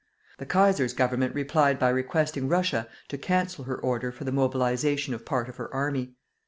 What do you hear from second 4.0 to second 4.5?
for the